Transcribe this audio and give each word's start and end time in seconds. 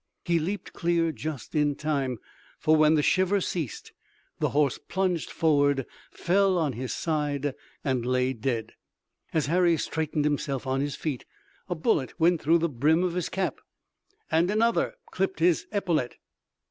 He 0.25 0.39
leaped 0.39 0.73
clear 0.73 1.11
just 1.11 1.53
in 1.53 1.75
time, 1.75 2.17
for 2.57 2.75
when 2.75 2.95
the 2.95 3.03
shiver 3.03 3.39
ceased, 3.39 3.93
the 4.39 4.49
horse 4.49 4.79
plunged 4.79 5.29
forward, 5.29 5.85
fell 6.09 6.57
on 6.57 6.73
his 6.73 6.91
side 6.91 7.53
and 7.83 8.03
lay 8.03 8.33
dead. 8.33 8.73
As 9.31 9.45
Harry 9.45 9.77
straightened 9.77 10.25
himself 10.25 10.65
on 10.65 10.81
his 10.81 10.95
feet 10.95 11.25
a 11.69 11.75
bullet 11.75 12.19
went 12.19 12.41
through 12.41 12.57
the 12.57 12.67
brim 12.67 13.03
of 13.03 13.13
his 13.13 13.29
cap, 13.29 13.59
and 14.31 14.49
another 14.49 14.95
clipped 15.11 15.37
his 15.39 15.67
epaulet. 15.71 16.15